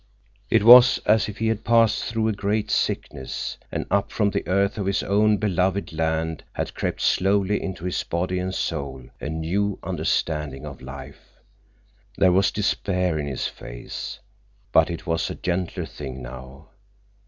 [0.49, 4.41] It was as if he had passed through a great sickness, and up from the
[4.47, 9.29] earth of his own beloved land had crept slowly into his body and soul a
[9.29, 11.37] new understanding of life.
[12.17, 14.17] There was despair in his face,
[14.71, 16.69] but it was a gentler thing now.